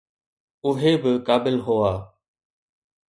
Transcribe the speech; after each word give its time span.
اهي 0.67 0.93
به 1.01 1.13
قابل 1.27 1.55
هئا. 1.65 1.93